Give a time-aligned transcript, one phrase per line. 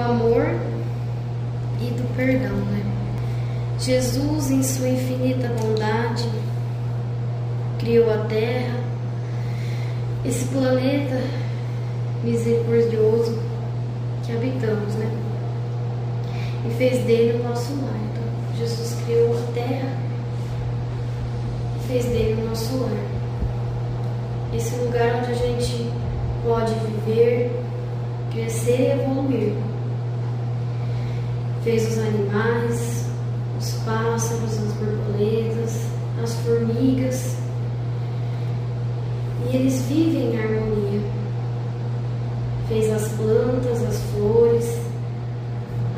[0.00, 0.44] amor
[1.80, 2.82] e do perdão, né?
[3.78, 6.28] Jesus, em sua infinita bondade,
[7.78, 8.78] criou a terra,
[10.24, 11.18] esse planeta
[12.22, 13.38] misericordioso
[14.22, 15.10] que habitamos, né?
[16.66, 17.96] E fez dele o nosso lar.
[18.12, 19.88] Então, Jesus criou a terra
[21.76, 22.90] e fez dele o nosso lar.
[24.54, 25.90] Esse lugar onde a gente
[26.44, 27.50] pode viver,
[28.30, 29.69] crescer e evoluir.
[31.62, 33.04] Fez os animais,
[33.58, 35.76] os pássaros, as borboletas,
[36.22, 37.36] as formigas.
[39.44, 41.02] E eles vivem em harmonia.
[42.66, 44.78] Fez as plantas, as flores,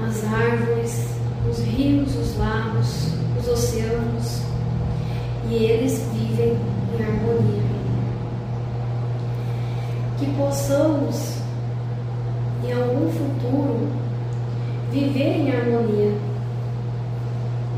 [0.05, 1.07] as árvores,
[1.49, 4.43] os rios, os lagos, os oceanos.
[5.49, 6.57] E eles vivem
[6.99, 7.63] em harmonia.
[10.19, 11.37] Que possamos,
[12.65, 14.02] em algum futuro,
[14.93, 16.13] viver em harmonia.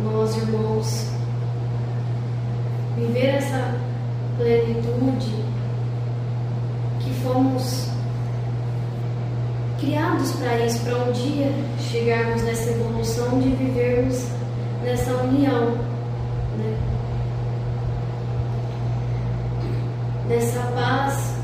[0.03, 1.07] Nós, irmãos,
[2.97, 3.77] viver essa
[4.37, 5.45] plenitude
[6.99, 7.89] que fomos
[9.79, 14.27] criados para isso, para um dia chegarmos nessa evolução de vivermos
[14.83, 15.71] nessa união,
[16.59, 16.77] né?
[20.29, 21.35] nessa paz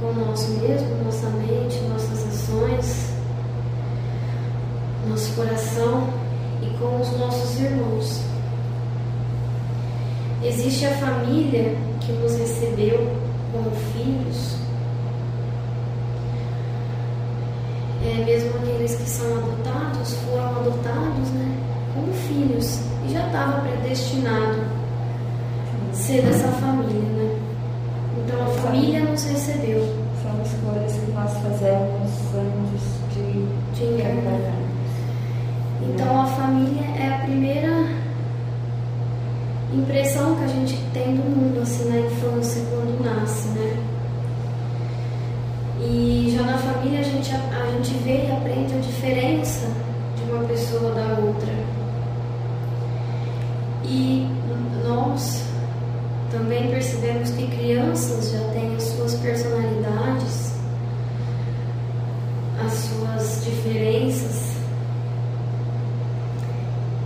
[0.00, 3.11] com nós mesmos, nossa mente, nossas ações,
[5.12, 6.08] nosso coração
[6.62, 8.22] e com os nossos irmãos.
[10.42, 13.14] Existe a família que nos recebeu
[13.52, 14.56] como filhos
[18.04, 21.56] é, mesmo aqueles que são adotados, foram adotados né,
[21.94, 24.58] como filhos e já estava predestinado
[25.92, 27.00] ser dessa família.
[27.00, 27.38] Né?
[28.24, 30.02] Então a família nos recebeu.
[30.22, 34.61] São escolhas que nós fazemos antes de, de encarnar.
[35.88, 37.88] Então a família é a primeira
[39.72, 43.92] impressão que a gente tem do mundo assim na infância quando nasce, né?
[45.80, 49.66] E já na família a gente, a, gente vê e aprende a diferença
[50.16, 51.52] de uma pessoa da outra.
[53.84, 54.28] E
[54.86, 55.44] nós
[56.30, 60.54] também percebemos que crianças já têm as suas personalidades,
[62.64, 64.52] as suas diferenças.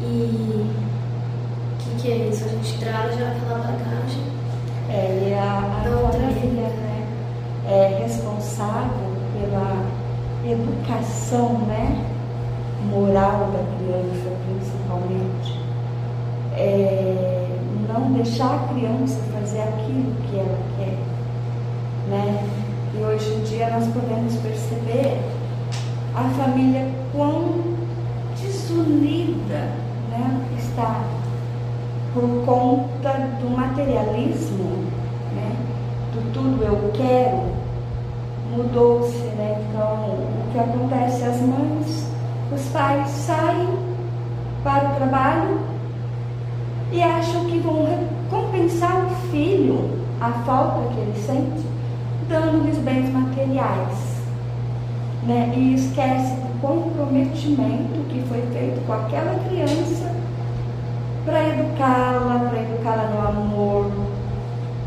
[0.03, 0.71] E
[1.93, 2.11] o que,
[2.67, 2.79] que isso?
[2.79, 4.37] A gente traz já aquela bagagem.
[4.89, 7.07] É, e a, a família, né?
[7.69, 9.85] é responsável pela
[10.45, 12.05] educação né,
[12.91, 15.61] moral da criança, principalmente.
[16.57, 17.49] É,
[17.89, 20.99] não deixar a criança fazer aquilo que ela quer.
[22.09, 22.49] Né?
[22.95, 25.21] E hoje em dia nós podemos perceber
[26.15, 27.77] a família quão
[28.41, 29.69] desunida
[30.11, 31.05] né, está
[32.17, 33.13] por conta
[33.43, 34.65] do materialismo,
[35.35, 35.55] né,
[36.15, 37.43] do tudo eu quero,
[38.57, 39.63] mudou-se, né?
[39.69, 41.25] Então, o que acontece?
[41.25, 42.11] As mães,
[42.55, 43.69] os pais saem
[44.65, 45.61] para o trabalho
[46.91, 51.67] e acham que vão recompensar o filho, a falta que ele sente,
[52.31, 54.17] dando-lhes bens materiais.
[55.25, 55.53] Né?
[55.55, 60.16] E esquece do comprometimento que foi feito com aquela criança
[61.27, 63.91] para educá-la, para educá-la no amor,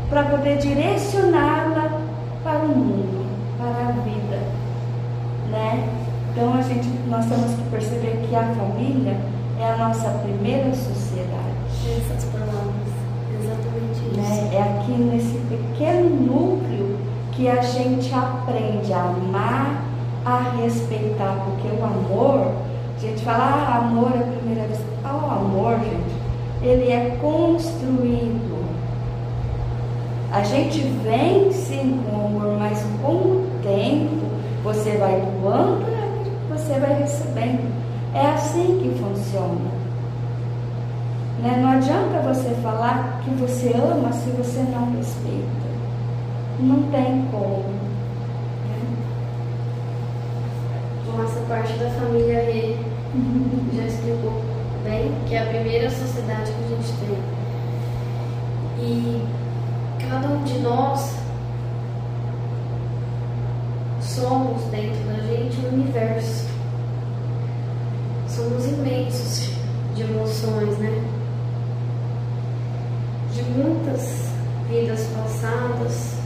[0.08, 2.00] para poder direcioná-la
[2.42, 3.20] para o mundo
[3.60, 4.38] para a vida,
[5.50, 5.86] né?
[6.32, 9.16] Então a gente, nós temos que perceber que a família
[9.60, 11.60] é a nossa primeira sociedade.
[11.84, 12.90] Essas palavras,
[13.38, 14.16] exatamente isso.
[14.16, 14.54] Né?
[14.54, 16.98] É aqui nesse pequeno núcleo
[17.32, 19.84] que a gente aprende a amar,
[20.24, 22.52] a respeitar, porque o amor,
[22.96, 24.80] a gente fala, ah, amor é a primeira vez.
[25.04, 25.99] Ah, o amor, gente,
[26.62, 28.50] ele é construído
[30.32, 31.50] a gente vem
[32.04, 34.26] com amor, mas com o tempo
[34.62, 35.84] você vai doando
[36.24, 37.68] e você vai recebendo.
[38.14, 39.70] É assim que funciona.
[41.42, 41.58] Né?
[41.60, 45.48] Não adianta você falar que você ama se você não respeita.
[46.60, 47.64] Não tem como.
[48.68, 48.96] Né?
[51.06, 52.44] Bom, essa parte da família
[53.74, 54.49] já explicou
[55.26, 57.40] que é a primeira sociedade que a gente tem.
[58.82, 59.24] E
[60.08, 61.14] cada um de nós
[64.00, 66.48] somos dentro da gente um universo.
[68.26, 69.50] Somos imensos
[69.94, 71.04] de emoções, né?
[73.32, 74.30] De muitas
[74.68, 76.16] vidas passadas,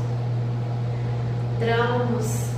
[1.59, 2.51] traumas,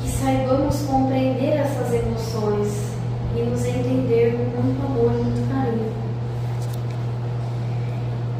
[0.00, 1.60] que saibamos compreender
[1.92, 2.97] emoções
[3.36, 5.92] e nos entender com muito amor e muito carinho.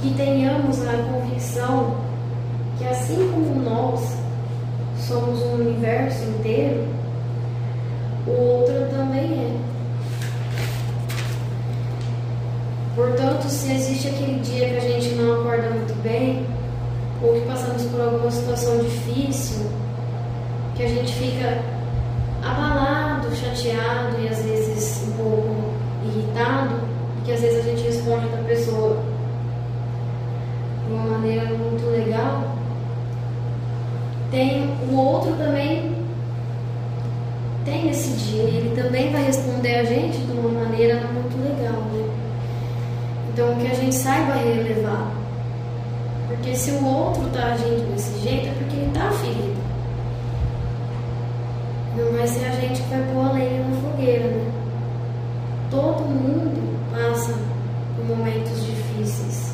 [0.00, 1.96] Que tenhamos a convicção
[2.78, 4.18] que, assim como nós
[4.98, 6.86] somos um universo inteiro,
[8.26, 9.68] o outro também é.
[12.94, 16.44] Portanto, se existe aquele dia que a gente não acorda muito bem,
[17.22, 19.66] ou que passamos por alguma situação difícil,
[20.76, 21.58] que a gente fica
[22.42, 25.72] abalado, chateado e às vezes um pouco
[26.04, 26.76] irritado,
[27.24, 29.02] que às vezes a gente responde para a pessoa
[30.86, 32.56] de uma maneira muito legal,
[34.30, 35.98] tem o outro também
[37.68, 42.08] tem esse dia, ele também vai responder a gente de uma maneira muito legal, né?
[43.30, 45.12] Então que a gente saiba relevar.
[46.28, 49.57] Porque se o outro está agindo desse jeito é porque ele está ferido.
[51.98, 54.52] Não vai ser a gente que vai pôr a lenha na fogueira, né?
[55.68, 57.34] Todo mundo passa
[57.96, 59.52] por momentos difíceis.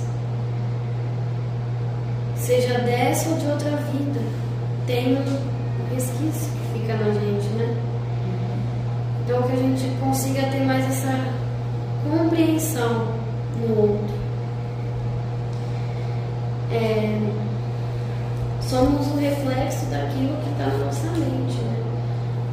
[2.36, 4.20] Seja dessa ou de outra vida.
[4.86, 7.74] Tem um resquício que fica na gente, né?
[9.24, 11.18] Então que a gente consiga ter mais essa
[12.06, 13.08] compreensão
[13.58, 14.14] no outro.
[16.70, 17.18] É,
[18.60, 21.73] somos o reflexo daquilo que está na nossa mente, né?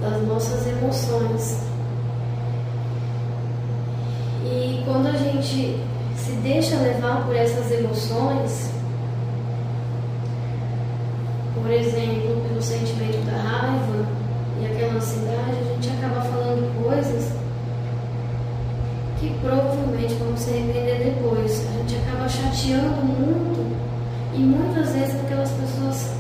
[0.02, 1.62] Das nossas emoções.
[4.44, 5.80] E quando a gente
[6.18, 8.72] se deixa levar por essas emoções,
[11.54, 14.06] por exemplo, pelo sentimento da raiva
[14.60, 17.32] e aquela ansiedade, a gente acaba falando coisas
[19.20, 21.66] que provavelmente vão se arrepender depois.
[21.70, 23.78] A gente acaba chateando muito
[24.34, 26.12] e muitas vezes aquelas pessoas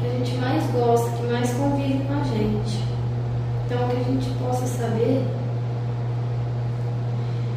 [0.00, 2.83] que a gente mais gosta, que mais convive com a gente.
[3.66, 5.24] Então, que a gente possa saber,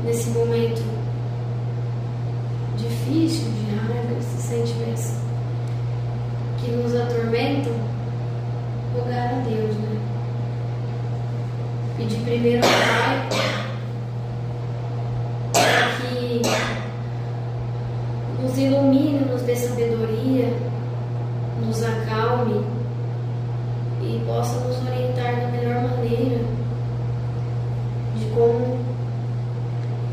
[0.04, 0.81] nesse momento
[2.77, 5.13] difícil de raiva, esses sentimentos
[6.59, 7.74] que nos atormentam,
[8.95, 10.00] rogar a Deus, né?
[11.98, 13.48] Pedir primeiro ao Pai
[16.00, 16.42] que
[18.42, 20.53] nos ilumine, nos dê sabedoria,
[21.65, 22.63] nos acalme
[24.01, 26.39] e possa nos orientar da melhor maneira
[28.15, 28.80] de como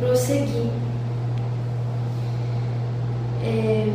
[0.01, 0.71] prosseguir.
[3.47, 3.93] É,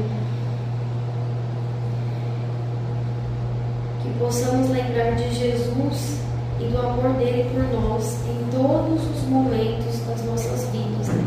[4.02, 6.19] que possamos lembrar de Jesus
[6.60, 11.25] e do amor dele por nós em todos os momentos das nossas vidas, né?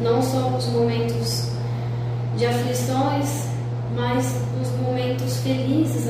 [0.00, 1.48] não só nos momentos
[2.36, 3.48] de aflições,
[3.96, 5.36] mas nos momentos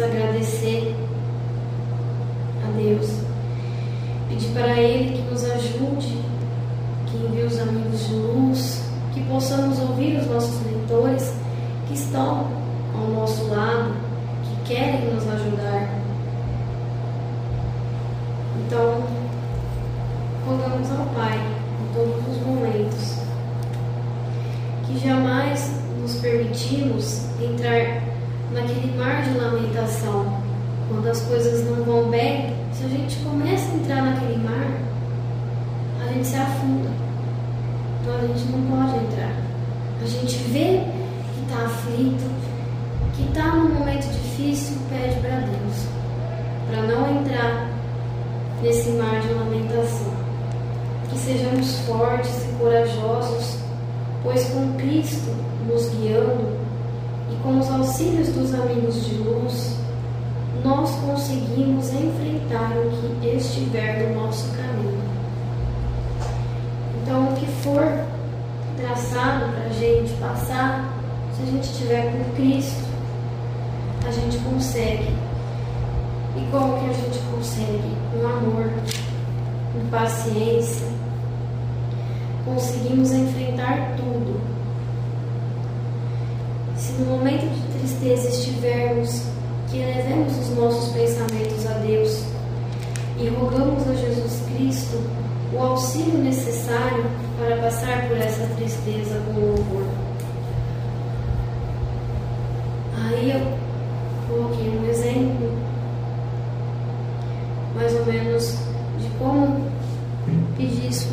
[0.02, 0.94] agradecer
[2.67, 3.20] a Deus.
[4.29, 6.19] Pedir para Ele que nos ajude,
[7.06, 8.82] que envie os amigos de luz,
[9.12, 11.32] que possamos ouvir os nossos mentores
[11.87, 12.49] que estão
[12.94, 13.94] ao nosso lado,
[14.43, 15.88] que querem nos ajudar.
[18.67, 19.05] Então,
[20.46, 23.19] rogamos ao Pai em todos os momentos
[24.87, 25.70] que jamais
[26.00, 28.04] nos permitimos entrar
[28.55, 30.43] naquele mar de lamentação.
[30.89, 34.70] Quando as coisas não vão bem, se a gente começa a entrar naquele mar,
[36.03, 36.89] a gente se afunda.
[38.01, 39.32] Então a gente não pode entrar.
[40.01, 40.82] A gente vê
[41.34, 42.31] que está aflito,
[43.17, 45.87] que está num momento difícil, pede para Deus,
[46.69, 47.70] para não entrar
[48.63, 50.13] nesse mar de lamentação.
[51.11, 53.58] Que sejamos fortes e corajosos,
[54.23, 55.34] pois com Cristo
[55.67, 56.64] nos guiando
[57.31, 59.76] e com os auxílios dos amigos de luz,
[60.64, 62.90] nós conseguimos enfrentar o
[63.20, 65.02] que estiver no nosso caminho.
[67.02, 67.84] Então, o que for
[68.76, 70.90] traçado para a gente passar,
[71.34, 72.84] se a gente estiver com Cristo,
[74.06, 75.12] a gente consegue.
[76.36, 77.96] E como que a gente consegue?
[78.10, 78.70] Com amor,
[79.72, 80.86] com paciência,
[82.44, 84.23] conseguimos enfrentar tudo.
[86.98, 89.22] No momento de tristeza estivermos
[89.69, 92.24] que elevemos os nossos pensamentos a Deus
[93.19, 95.03] e rogamos a Jesus Cristo
[95.53, 97.05] o auxílio necessário
[97.39, 99.86] para passar por essa tristeza com louvor.
[102.96, 103.58] Aí eu
[104.29, 105.53] coloquei um exemplo,
[107.74, 108.56] mais ou menos,
[109.01, 109.69] de como
[110.56, 111.08] pedir isso,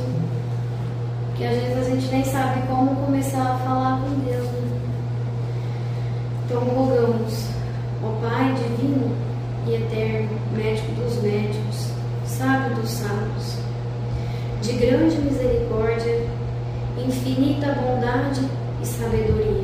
[1.35, 4.60] que às vezes a gente nem sabe como começar a falar com Deus.
[6.51, 7.47] Então rogamos,
[8.03, 9.15] ó Pai divino
[9.65, 11.93] e eterno, médico dos médicos,
[12.25, 13.55] sábio dos sábios,
[14.61, 16.27] de grande misericórdia,
[16.97, 18.41] infinita bondade
[18.81, 19.63] e sabedoria.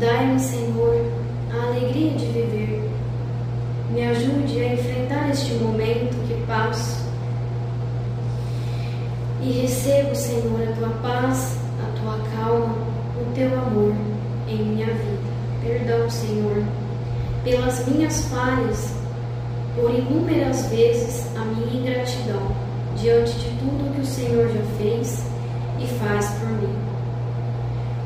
[0.00, 1.06] Dai-me, Senhor,
[1.54, 2.90] a alegria de viver.
[3.92, 7.06] Me ajude a enfrentar este momento que passo
[9.40, 12.85] e recebo, Senhor, a tua paz, a tua calma,
[13.36, 13.92] teu amor
[14.48, 15.36] em minha vida.
[15.62, 16.64] Perdão, Senhor,
[17.44, 18.94] pelas minhas falhas,
[19.74, 22.40] por inúmeras vezes a minha ingratidão
[22.96, 25.22] diante de tudo que o Senhor já fez
[25.78, 26.74] e faz por mim.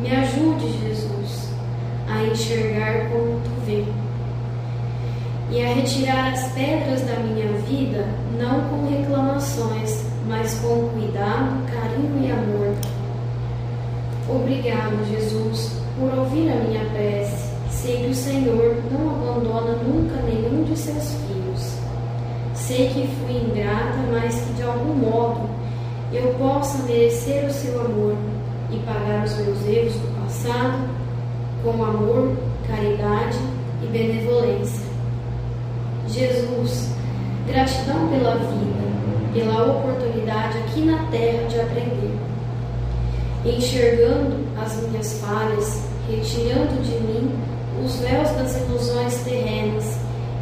[0.00, 1.52] Me ajude, Jesus,
[2.08, 3.84] a enxergar como tu vê
[5.52, 8.04] e a retirar as pedras da minha vida,
[8.36, 12.69] não com reclamações, mas com cuidado, carinho e amor.
[14.32, 17.50] Obrigado, Jesus, por ouvir a minha prece.
[17.68, 21.74] Sei que o Senhor não abandona nunca nenhum de seus filhos.
[22.54, 25.50] Sei que fui ingrata, mas que de algum modo
[26.12, 28.14] eu possa merecer o seu amor
[28.70, 30.88] e pagar os meus erros do passado
[31.64, 32.36] com amor,
[32.68, 33.38] caridade
[33.82, 34.86] e benevolência.
[36.06, 36.94] Jesus,
[37.48, 42.19] gratidão pela vida, pela oportunidade aqui na terra de aprender.
[43.44, 47.32] Enxergando as minhas falhas, retirando de mim
[47.82, 49.96] os véus das ilusões terrenas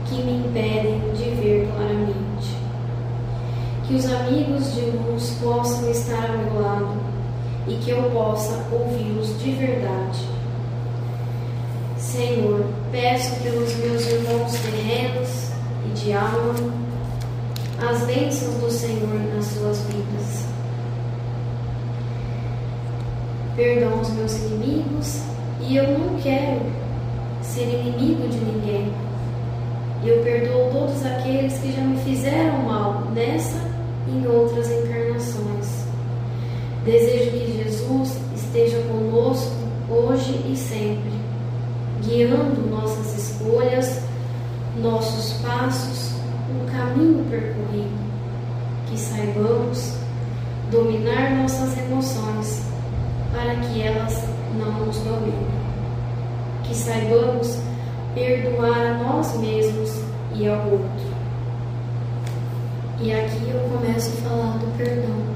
[0.07, 2.57] que me impedem de ver claramente.
[3.87, 6.97] Que os amigos de luz possam estar ao meu lado
[7.69, 10.26] e que eu possa ouvi-los de verdade.
[11.97, 15.50] Senhor, peço pelos meus irmãos terrenos
[15.87, 16.55] e de alma
[17.81, 20.48] as bênçãos do Senhor nas suas vidas.
[23.59, 25.21] Perdão aos meus inimigos
[25.61, 26.61] e eu não quero
[27.43, 28.93] ser inimigo de ninguém.
[30.05, 33.59] Eu perdoo todos aqueles que já me fizeram mal nessa
[34.07, 35.88] e em outras encarnações.
[36.85, 39.57] Desejo que Jesus esteja conosco
[39.91, 41.11] hoje e sempre,
[42.05, 44.00] guiando nossas escolhas,
[44.81, 46.12] nossos passos,
[46.49, 47.99] o caminho percorrido.
[48.87, 49.95] Que saibamos
[50.71, 52.67] dominar nossas emoções
[53.38, 54.25] para que elas
[54.59, 55.47] não nos dominem.
[56.64, 57.61] Que saibamos
[58.12, 60.02] perdoar a nós mesmos
[60.35, 61.07] e ao outro.
[63.00, 65.28] E aqui eu começo a falar do perdão.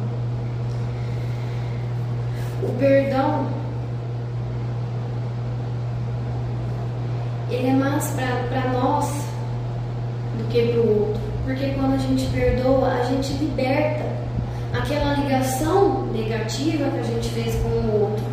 [2.65, 3.47] O perdão
[7.51, 9.09] ele é mais para nós
[10.39, 11.23] do que para o outro.
[11.45, 14.12] Porque quando a gente perdoa, a gente liberta
[14.73, 18.25] aquela ligação negativa que a gente fez com o outro.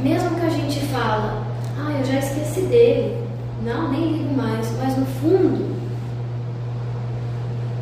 [0.00, 1.44] Mesmo que a gente fala,
[1.78, 3.16] ah, eu já esqueci dele,
[3.62, 5.76] não, nem ligo mais, mas no fundo,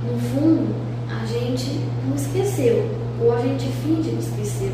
[0.02, 0.74] no fundo,
[1.10, 2.88] a gente não esqueceu,
[3.20, 4.72] ou a gente finge que esqueceu.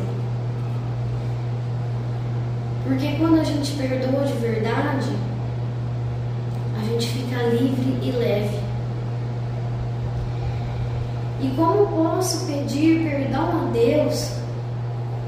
[2.83, 5.09] Porque quando a gente perdoa de verdade,
[6.79, 8.70] a gente fica livre e leve.
[11.41, 14.35] E como posso pedir perdão a Deus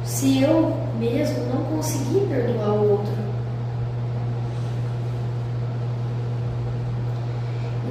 [0.03, 3.13] se eu mesmo não conseguir perdoar o outro?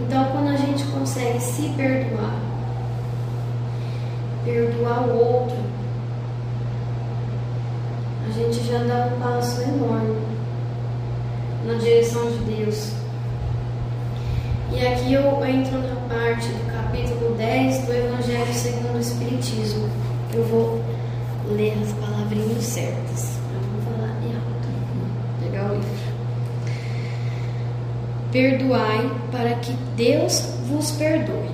[0.02, 2.38] Então, quando a gente consegue se perdoar,
[4.44, 5.56] perdoar o outro,
[8.24, 10.20] a gente já dá um passo enorme
[11.66, 12.92] na direção de Deus.
[14.72, 19.88] E aqui eu entro na parte do capítulo 10 do Evangelho segundo o Espiritismo.
[20.34, 20.78] Eu vou
[21.48, 23.38] ler as palavrinhas certas.
[23.50, 24.68] Vamos falar em alto.
[25.42, 26.12] Pegar o livro.
[28.30, 31.50] Perdoai para que Deus vos perdoe.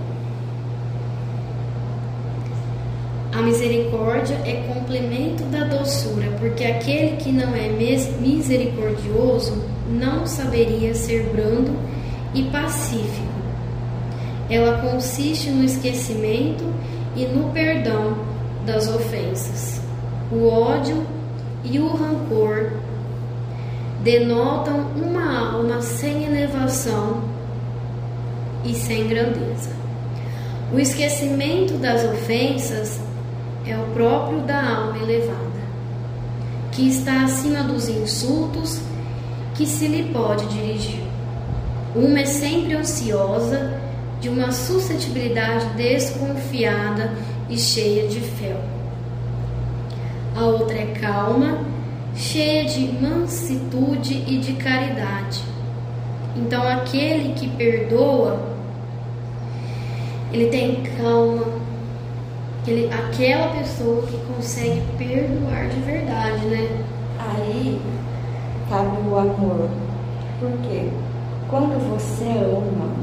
[3.32, 11.30] A misericórdia é complemento da doçura, porque aquele que não é misericordioso não saberia ser
[11.32, 11.70] brando
[12.34, 13.47] e pacífico.
[14.50, 16.64] Ela consiste no esquecimento
[17.14, 18.16] e no perdão
[18.64, 19.80] das ofensas.
[20.32, 21.06] O ódio
[21.64, 22.72] e o rancor
[24.02, 27.22] denotam uma alma sem elevação
[28.64, 29.70] e sem grandeza.
[30.72, 33.00] O esquecimento das ofensas
[33.66, 35.38] é o próprio da alma elevada,
[36.72, 38.80] que está acima dos insultos
[39.54, 41.02] que se lhe pode dirigir.
[41.94, 43.80] Uma é sempre ansiosa,
[44.20, 47.12] de uma suscetibilidade desconfiada
[47.48, 48.60] e cheia de fel.
[50.36, 51.58] A outra é calma,
[52.14, 55.42] cheia de mansitude e de caridade.
[56.36, 58.40] Então, aquele que perdoa,
[60.32, 61.58] ele tem calma.
[62.66, 66.84] Ele, aquela pessoa que consegue perdoar de verdade, né?
[67.18, 67.80] Aí
[68.68, 69.70] cabe o amor.
[70.38, 70.90] Por quê?
[71.48, 72.94] Quando você ama,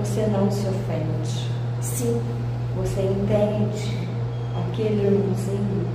[0.00, 1.50] você não se ofende.
[1.80, 2.20] Sim.
[2.76, 4.08] Você entende
[4.58, 5.86] aquele irmãozinho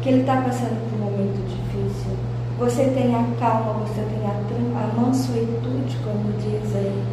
[0.00, 2.12] que ele está passando por um momento difícil.
[2.58, 7.04] Você tem a calma, você tem a, a mansuetude, como diz aí.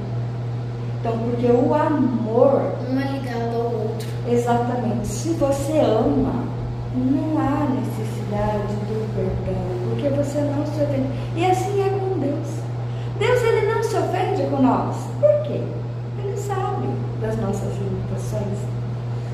[0.99, 2.61] Então, porque o amor.
[2.89, 4.07] Um é ligado ao outro.
[4.29, 5.07] Exatamente.
[5.07, 6.45] Se você ama,
[6.95, 11.09] não há necessidade do perdão, porque você não se ofende.
[11.35, 12.47] E assim é com Deus.
[13.19, 14.95] Deus ele não se ofende com nós.
[15.19, 15.61] Por quê?
[16.23, 16.87] Ele sabe
[17.21, 18.59] das nossas limitações.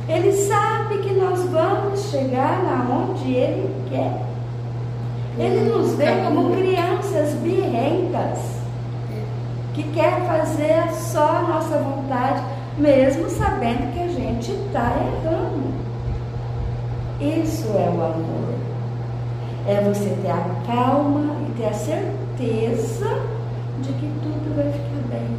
[0.08, 4.22] Ele sabe que nós vamos chegar aonde Ele quer.
[5.38, 8.40] Ele nos vê como crianças birrentas
[9.74, 12.44] que quer fazer só a nossa vontade,
[12.78, 15.74] mesmo sabendo que a gente está errando.
[17.20, 18.54] Isso é o amor.
[19.66, 23.08] É você ter a calma e ter a certeza
[23.82, 25.38] de que tudo vai ficar bem.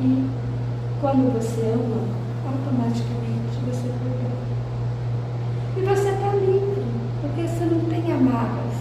[0.00, 0.47] E
[1.00, 2.00] quando você ama,
[2.46, 4.38] automaticamente você perdoa.
[5.76, 6.82] E você está livre,
[7.20, 8.74] porque você não tem amarras.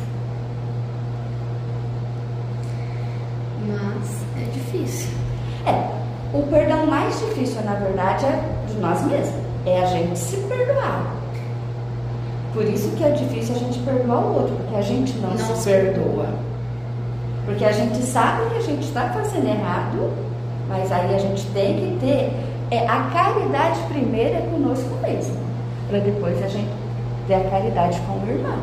[3.67, 5.12] Mas é difícil.
[5.65, 9.45] É, o perdão mais difícil, na verdade, é de nós mesmos.
[9.65, 11.15] É a gente se perdoar.
[12.53, 15.38] Por isso que é difícil a gente perdoar o outro, porque a gente não, não
[15.38, 16.29] se perdoa.
[17.45, 20.12] Porque a gente sabe que a gente está fazendo errado,
[20.67, 22.31] mas aí a gente tem que ter
[22.69, 25.38] é, a caridade primeiro é conosco mesmo,
[25.89, 26.69] para depois a gente
[27.27, 28.59] ter a caridade com o irmão.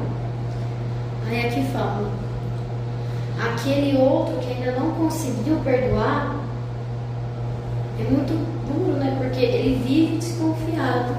[1.26, 2.11] Aí aqui fala,
[3.40, 6.37] aquele outro que ainda não conseguiu perdoar
[7.98, 8.33] é muito
[8.66, 9.16] duro, né?
[9.18, 11.14] Porque ele vive desconfiado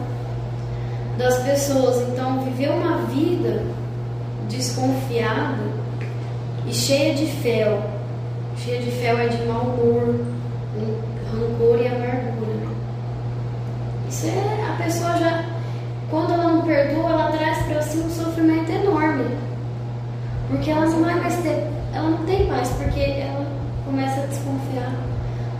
[1.17, 2.07] das pessoas.
[2.09, 3.63] Então, viver uma vida
[4.49, 5.63] desconfiada
[6.67, 7.81] e cheia de fel.
[8.57, 10.15] Cheia de fel é de mau humor,
[11.31, 12.75] rancor e amargura.
[14.09, 15.45] Isso é a pessoa já,
[16.09, 19.25] quando ela não perdoa, ela traz para si um sofrimento enorme.
[20.47, 23.45] Porque ela não vai mais ter, ela não tem paz, porque ela
[23.85, 24.93] começa a desconfiar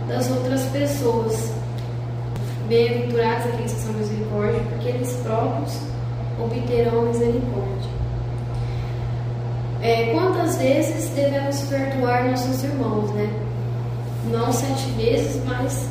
[0.08, 1.52] das outras pessoas.
[2.68, 5.78] Bem-aventurados aqueles que são misericórdia, porque eles próprios
[6.42, 7.90] obterão misericórdia.
[9.82, 13.45] É, quantas vezes devemos perdoar nossos irmãos, né?
[14.30, 15.88] Não sete vezes, mas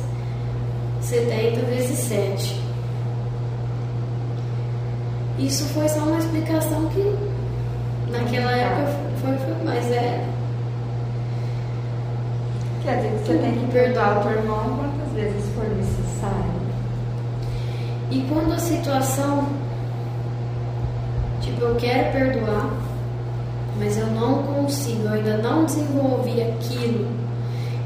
[1.00, 2.60] setenta vezes sete.
[5.38, 7.16] Isso foi só uma explicação que
[8.10, 10.24] naquela época foi, foi mas é.
[12.82, 16.56] Quer dizer, você tem que perdoar o teu irmão quantas vezes for necessário.
[18.10, 19.48] E quando a situação,
[21.40, 22.70] tipo, eu quero perdoar,
[23.78, 27.08] mas eu não consigo, eu ainda não desenvolvi aquilo,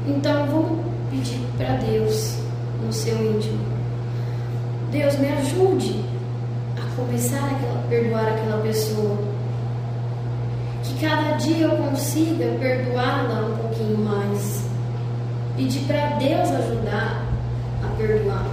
[0.07, 2.37] então vamos pedir para Deus
[2.83, 3.59] no seu íntimo.
[4.91, 6.03] Deus me ajude
[6.77, 9.17] a começar a perdoar aquela pessoa.
[10.83, 14.65] Que cada dia eu consiga perdoá-la um pouquinho mais.
[15.55, 17.25] Pedir para Deus ajudar
[17.83, 18.47] a perdoar.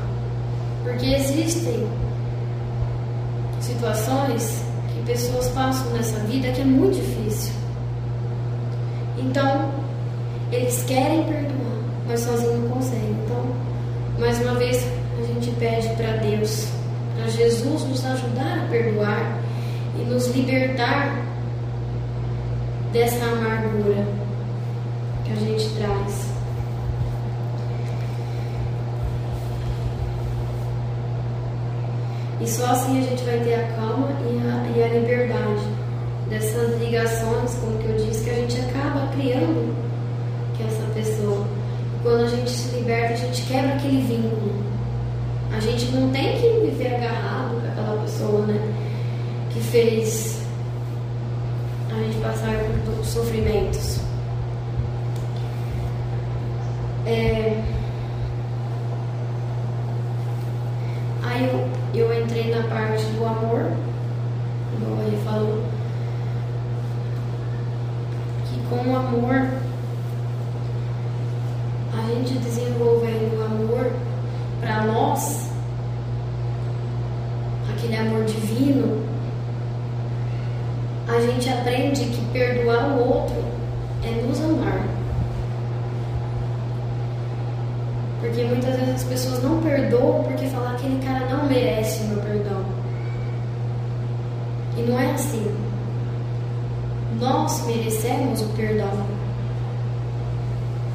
[0.85, 1.89] Porque existem
[3.61, 7.55] situações que pessoas passam nessa vida que é muito difícil.
[9.19, 9.78] Então,
[10.51, 13.17] eles querem perdoar, mas sozinhos não conseguem.
[13.25, 13.45] Então,
[14.19, 14.87] mais uma vez,
[15.19, 16.69] a gente pede para Deus,
[17.17, 19.39] para Jesus nos ajudar a perdoar
[19.99, 21.23] e nos libertar
[22.93, 24.07] dessa amargura
[25.25, 26.29] que a gente traz.
[32.41, 35.65] E só assim a gente vai ter a calma e a, e a liberdade
[36.31, 39.88] dessas ligações, como que eu disse, que a gente acaba criando
[40.59, 41.47] com essa pessoa.
[42.03, 44.53] Quando a gente se liberta, a gente quebra aquele vínculo.
[45.57, 48.75] A gente não tem que viver agarrado com aquela pessoa, né?
[49.51, 50.43] Que fez
[51.91, 52.53] a gente passar
[52.85, 54.01] por sofrimentos.
[57.07, 57.63] É...
[61.23, 63.73] Aí eu eu entrei na parte do amor,
[64.77, 65.63] igual ele falou,
[68.45, 69.49] que com o amor,
[72.09, 73.93] gente desenvolvendo o amor
[74.61, 75.51] para nós,
[77.71, 79.05] aquele amor divino,
[81.07, 83.37] a gente aprende que perdoar o outro
[84.03, 84.87] é nos amar.
[88.21, 92.21] Porque muitas vezes as pessoas não perdoam porque falam que aquele cara não merece meu
[92.21, 92.65] perdão.
[94.77, 95.55] E não é assim.
[97.21, 99.18] Nós merecemos o perdão.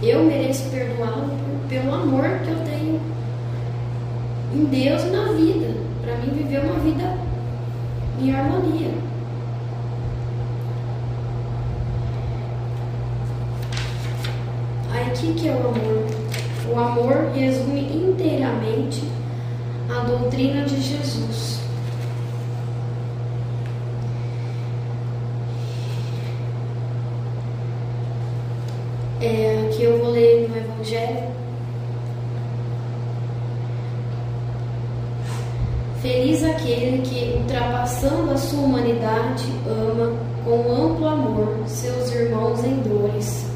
[0.10, 1.32] Eu mereço perdoá-lo
[1.70, 3.00] pelo amor que eu tenho
[4.54, 7.18] em Deus e na vida, para mim viver uma vida
[8.22, 8.92] em harmonia.
[14.92, 16.24] Aí o que, que é o amor?
[16.72, 19.04] O amor resume inteiramente
[19.89, 21.62] a doutrina de Jesus.
[29.22, 31.34] É, eu vou ler no Evangelho.
[36.02, 43.48] Feliz aquele que, ultrapassando a sua humanidade, ama com amplo amor seus irmãos em dores.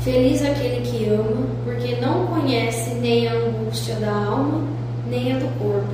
[0.00, 4.62] Feliz aquele que ama, porque não conhece nem a angústia da alma,
[5.06, 5.86] nem a do corpo.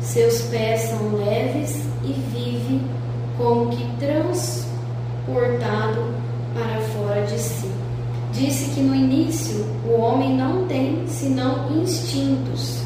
[0.00, 2.82] Seus pés são leves e vive
[3.38, 6.12] como que transportado
[6.54, 7.73] para fora de si
[8.34, 12.82] disse que no início o homem não tem senão instintos,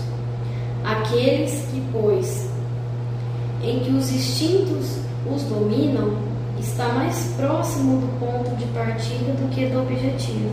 [0.85, 2.49] aqueles que, pois,
[3.63, 6.17] em que os instintos os dominam,
[6.59, 10.51] está mais próximo do ponto de partida do que do objetivo.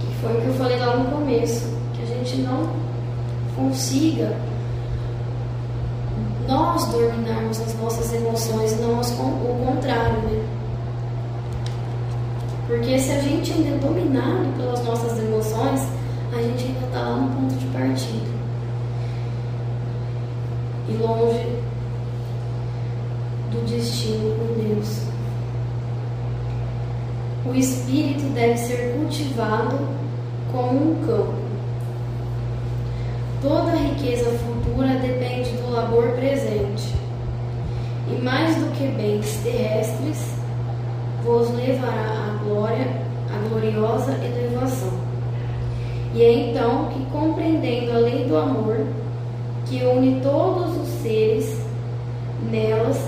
[0.00, 2.68] Que foi o que eu falei lá no começo, que a gente não
[3.56, 4.36] consiga
[6.46, 10.43] nós dominarmos as nossas emoções não o contrário, né?
[12.74, 15.80] Porque se a gente ainda é dominado pelas nossas emoções,
[16.36, 18.26] a gente ainda está lá no ponto de partida.
[20.88, 21.62] E longe
[23.52, 25.02] do destino com Deus.
[27.46, 29.78] O espírito deve ser cultivado
[30.50, 31.34] como um campo.
[33.40, 36.92] Toda riqueza futura depende do labor presente.
[38.10, 40.33] E mais do que bens terrestres,
[41.24, 42.86] vos levará à glória,
[43.32, 44.92] à gloriosa elevação.
[46.12, 48.86] E é então que, compreendendo a lei do amor,
[49.66, 51.58] que une todos os seres,
[52.50, 52.98] nelas,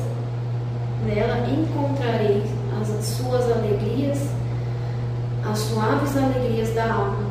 [1.06, 2.44] nela encontrareis
[2.80, 4.28] as suas alegrias,
[5.44, 7.26] as suaves alegrias da alma,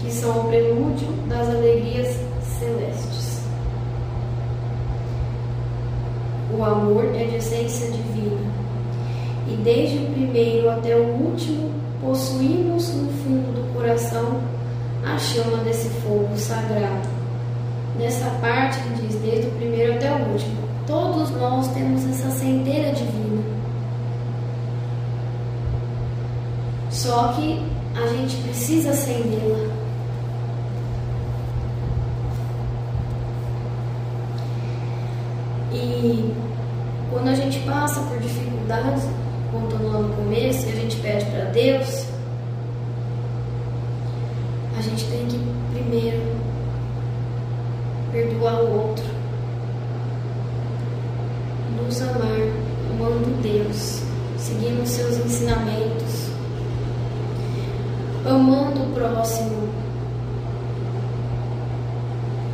[0.00, 3.40] que são o prelúdio das alegrias celestes.
[6.56, 8.59] O amor é de essência divina
[9.50, 14.40] e desde o primeiro até o último possuímos no fundo do coração
[15.04, 17.08] a chama desse fogo sagrado.
[17.98, 20.56] Nessa parte ele diz desde o primeiro até o último.
[20.86, 23.42] Todos nós temos essa centelha divina.
[26.90, 27.62] Só que
[27.94, 29.70] a gente precisa acendê-la.
[35.72, 36.34] E
[37.10, 39.04] quando a gente passa por dificuldades,
[39.52, 42.06] voltando lá no começo, e a gente pede para Deus,
[44.78, 45.38] a gente tem que
[45.74, 46.22] primeiro
[48.12, 49.04] perdoar o outro,
[51.76, 52.40] nos amar,
[52.90, 54.02] amando Deus,
[54.38, 56.30] seguindo seus ensinamentos,
[58.24, 59.70] amando o próximo.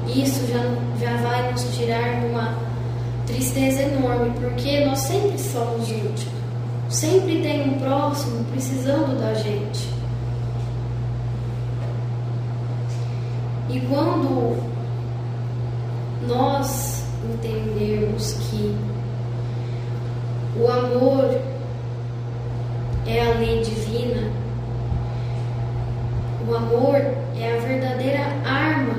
[0.08, 0.62] Isso já,
[0.98, 2.54] já vai nos tirar uma
[3.26, 6.35] tristeza enorme, porque nós sempre somos últimos.
[6.88, 9.88] Sempre tem um próximo precisando da gente.
[13.68, 14.56] E quando
[16.28, 18.76] nós entendermos que
[20.56, 21.40] o amor
[23.06, 24.30] é a lei divina,
[26.48, 26.96] o amor
[27.36, 28.94] é a verdadeira arma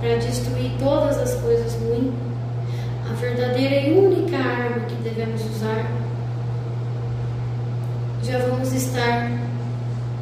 [0.00, 2.12] para destruir todas as coisas ruins,
[3.10, 5.95] a verdadeira e única arma que devemos usar
[8.26, 9.30] já vamos estar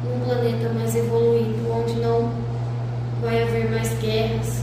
[0.03, 2.29] num planeta mais evoluído, onde não
[3.19, 4.61] vai haver mais guerras,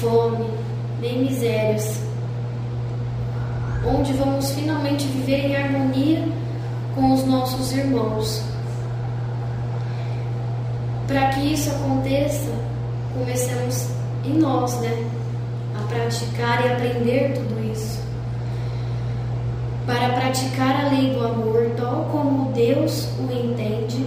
[0.00, 0.44] fome,
[1.00, 2.02] nem misérias.
[3.86, 6.28] Onde vamos finalmente viver em harmonia
[6.94, 8.42] com os nossos irmãos.
[11.06, 12.50] Para que isso aconteça,
[13.18, 13.88] comecemos
[14.26, 15.06] em nós, né?
[15.78, 17.57] A praticar e aprender tudo
[19.88, 24.04] para praticar a lei do amor tal como Deus o entende,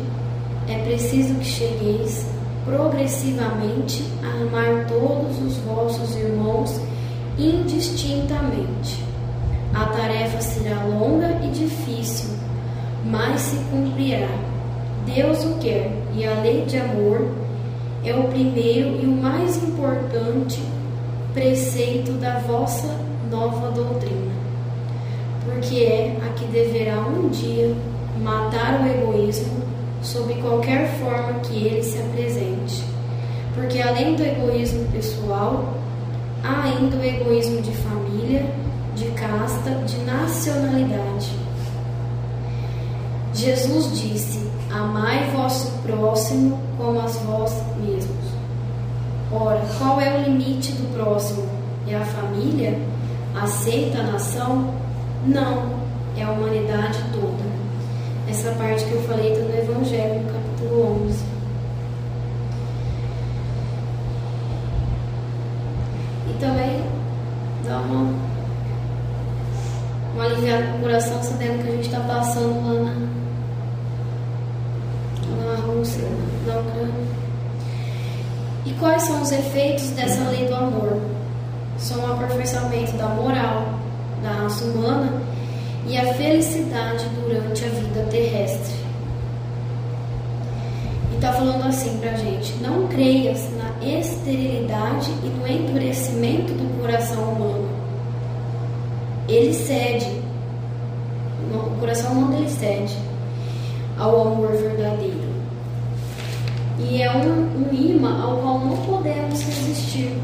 [0.69, 2.27] é preciso que chegueis
[2.63, 6.79] progressivamente a amar todos os vossos irmãos
[7.35, 9.03] indistintamente.
[9.73, 12.29] A tarefa será longa e difícil,
[13.03, 14.29] mas se cumprirá.
[15.07, 17.27] Deus o quer, e a lei de amor
[18.05, 20.61] é o primeiro e o mais importante
[21.33, 22.95] preceito da vossa
[23.31, 24.40] nova doutrina
[25.51, 27.75] porque é a que deverá um dia
[28.21, 29.61] matar o egoísmo
[30.01, 32.83] sob qualquer forma que ele se apresente.
[33.53, 35.65] Porque além do egoísmo pessoal,
[36.43, 38.45] há ainda o egoísmo de família,
[38.95, 41.35] de casta, de nacionalidade.
[43.33, 48.31] Jesus disse: Amai vosso próximo como a vós mesmos.
[49.31, 51.43] Ora, qual é o limite do próximo?
[51.87, 52.77] É a família?
[53.35, 54.80] Aceita a nação?
[55.25, 55.69] Não,
[56.17, 57.43] é a humanidade toda.
[58.27, 61.23] Essa parte que eu falei está no Evangelho, no capítulo 11.
[66.27, 66.83] E também
[67.63, 68.15] dá uma,
[70.15, 72.73] uma aliviada no coração sabendo que a gente está passando lá
[75.37, 76.07] na, na Rússia,
[76.47, 77.21] na Ucrânia.
[78.65, 80.99] E quais são os efeitos dessa lei do amor?
[81.77, 83.80] São o aperfeiçoamento da moral
[84.21, 85.21] da raça humana
[85.87, 88.75] e a felicidade durante a vida terrestre.
[91.11, 97.21] E está falando assim pra gente: não creias na esterilidade e no endurecimento do coração
[97.23, 97.69] humano.
[99.27, 100.21] Ele cede,
[101.53, 102.97] o coração humano ele cede
[103.97, 105.31] ao amor verdadeiro.
[106.79, 110.17] E é um, um imã ao qual não podemos resistir.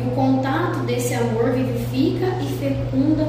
[0.00, 3.28] E o contato desse amor vivifica e fecunda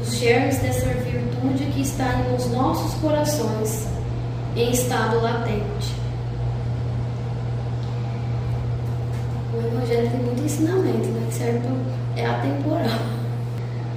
[0.00, 3.88] os germes dessa virtude que está nos nossos corações
[4.54, 5.94] em estado latente.
[9.54, 11.26] O Evangelho tem muito ensinamento, né?
[11.30, 11.68] Certo?
[12.16, 13.00] É atemporal.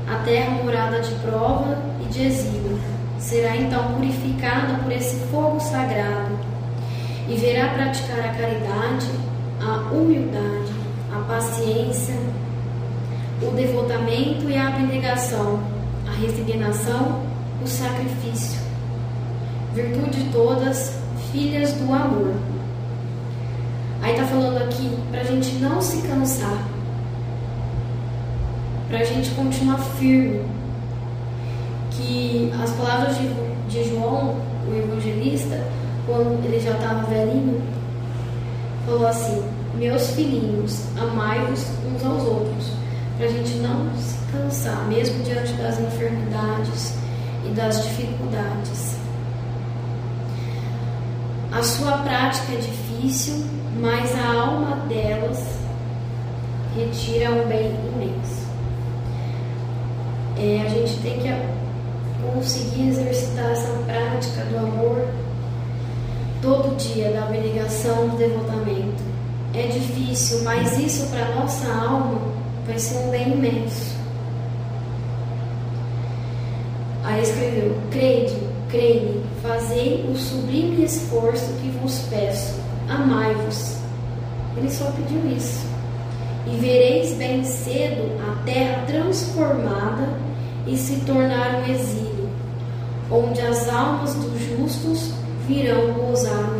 [0.07, 2.79] A terra morada de prova e de exílio
[3.19, 6.37] será então purificada por esse fogo sagrado
[7.27, 9.07] e verá praticar a caridade,
[9.61, 10.70] a humildade,
[11.21, 12.15] a paciência,
[13.41, 15.59] o devotamento e a abnegação,
[16.07, 17.21] a resignação,
[17.63, 18.59] o sacrifício.
[19.73, 20.97] Virtude todas,
[21.31, 22.33] filhas do amor.
[24.01, 26.67] Aí está falando aqui para a gente não se cansar,
[28.89, 30.43] para a gente continuar firme,
[31.91, 33.27] que as palavras de,
[33.69, 34.35] de João,
[34.67, 35.63] o evangelista,
[36.07, 37.61] quando ele já estava velhinho,
[38.87, 42.71] falou assim: Meus filhinhos, amai-vos uns aos outros
[43.17, 46.95] para a gente não se cansar, mesmo diante das enfermidades
[47.45, 48.95] e das dificuldades.
[51.51, 53.45] A sua prática é difícil,
[53.79, 55.59] mas a alma delas
[56.75, 58.47] retira um bem imenso.
[60.37, 61.29] É, a gente tem que
[62.33, 65.07] conseguir exercitar essa prática do amor
[66.41, 69.10] todo dia, da abnegação, do devotamento.
[69.53, 72.21] É difícil, mas isso para nossa alma
[72.65, 73.97] vai ser um bem imenso.
[77.03, 78.33] Aí escreveu: Crede,
[78.69, 83.75] crede, fazei o sublime esforço que vos peço, amai-vos.
[84.55, 85.65] Ele só pediu isso.
[86.47, 90.17] E vereis bem cedo a terra transformada
[90.65, 92.29] e se tornar um exílio,
[93.11, 95.11] onde as almas dos justos
[95.45, 96.59] virão gozar o